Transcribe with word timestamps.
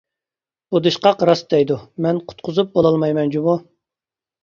بۇدۇشقاق 0.75 1.21
راست 1.31 1.53
دەيدۇ، 1.55 1.79
مەن 2.07 2.25
قۇتقۇزۇپ 2.33 2.75
بولالمايمەن 2.81 3.39
جۇمۇ. 3.39 3.59